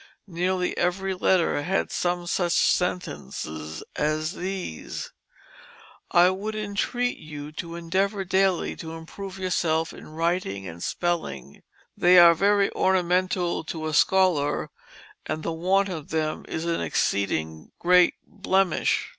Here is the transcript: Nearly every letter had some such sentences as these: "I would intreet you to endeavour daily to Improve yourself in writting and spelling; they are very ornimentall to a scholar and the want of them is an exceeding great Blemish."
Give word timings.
Nearly 0.25 0.75
every 0.79 1.13
letter 1.13 1.61
had 1.61 1.91
some 1.91 2.25
such 2.25 2.53
sentences 2.53 3.83
as 3.95 4.33
these: 4.33 5.11
"I 6.09 6.31
would 6.31 6.55
intreet 6.55 7.19
you 7.19 7.51
to 7.51 7.75
endeavour 7.75 8.23
daily 8.25 8.75
to 8.77 8.93
Improve 8.93 9.37
yourself 9.37 9.93
in 9.93 10.07
writting 10.07 10.67
and 10.67 10.81
spelling; 10.81 11.61
they 11.95 12.17
are 12.17 12.33
very 12.33 12.71
ornimentall 12.71 13.63
to 13.67 13.85
a 13.85 13.93
scholar 13.93 14.71
and 15.27 15.43
the 15.43 15.51
want 15.51 15.87
of 15.87 16.09
them 16.09 16.45
is 16.49 16.65
an 16.65 16.81
exceeding 16.81 17.71
great 17.77 18.15
Blemish." 18.25 19.09